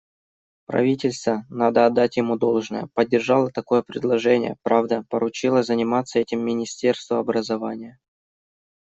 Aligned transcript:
Правительство, 0.65 1.45
надо 1.47 1.85
отдать 1.85 2.17
ему 2.17 2.35
должное, 2.35 2.89
поддержало 2.95 3.51
такое 3.51 3.83
предложение, 3.83 4.57
правда, 4.63 5.05
поручило 5.07 5.61
заниматься 5.61 6.17
этим 6.17 6.43
Министерству 6.43 7.17
образования. 7.17 7.99